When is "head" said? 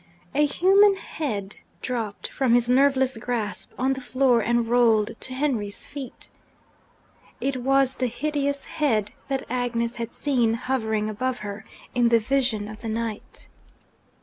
0.95-1.57, 8.65-9.11